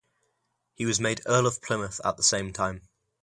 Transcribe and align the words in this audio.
He 0.73 0.87
was 0.87 0.99
made 0.99 1.21
Earl 1.27 1.45
of 1.45 1.61
Plymouth 1.61 2.01
at 2.03 2.17
the 2.17 2.23
same 2.23 2.51
time. 2.51 2.81